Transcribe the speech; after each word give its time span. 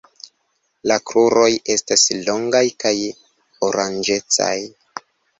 La 0.91 0.95
kruroj 1.09 1.49
estas 1.73 2.05
longaj 2.29 2.61
kaj 2.83 2.93
oranĝecaj. 3.67 4.49